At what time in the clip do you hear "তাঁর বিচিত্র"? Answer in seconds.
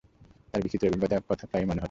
0.51-0.87